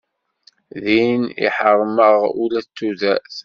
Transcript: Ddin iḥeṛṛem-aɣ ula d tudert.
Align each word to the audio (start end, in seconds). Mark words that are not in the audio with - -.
Ddin 0.73 1.21
iḥeṛṛem-aɣ 1.45 2.17
ula 2.43 2.59
d 2.65 2.67
tudert. 2.75 3.35